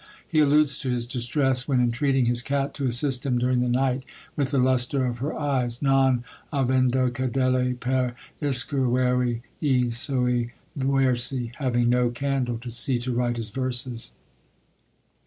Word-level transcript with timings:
He 0.27 0.39
alludes 0.39 0.79
to 0.79 0.89
his 0.89 1.05
distress 1.05 1.67
when, 1.67 1.79
entreating 1.79 2.25
his 2.25 2.41
cat 2.41 2.73
to 2.73 2.87
assist 2.87 3.23
him, 3.23 3.37
during 3.37 3.59
the 3.59 3.69
night, 3.69 4.01
with 4.35 4.49
the 4.49 4.57
lustre 4.57 5.05
of 5.05 5.19
her 5.19 5.37
eyes 5.39 5.79
"Non 5.79 6.23
avendo 6.51 7.11
candele 7.11 7.79
per 7.79 8.15
iscrivere 8.41 9.41
i 9.61 9.89
suoi 9.91 10.53
versi!" 10.75 11.51
having 11.57 11.89
no 11.89 12.09
candle 12.09 12.57
to 12.57 12.71
see 12.71 12.97
to 12.97 13.13
write 13.13 13.37
his 13.37 13.51
verses. 13.51 14.11